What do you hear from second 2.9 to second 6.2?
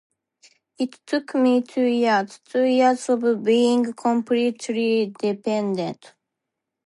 of being completely dependent.